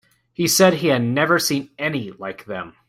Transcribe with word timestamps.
He 0.33 0.47
said 0.47 0.73
he 0.73 0.87
had 0.87 1.03
never 1.03 1.37
seen 1.37 1.69
any 1.77 2.09
like 2.09 2.45
them. 2.45 2.73